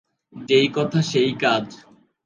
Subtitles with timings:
[0.33, 1.65] যেই কথা সে-ই কাজ।